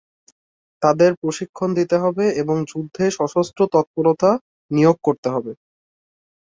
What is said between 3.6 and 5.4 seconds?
তত্পরতা নিয়োগ করতে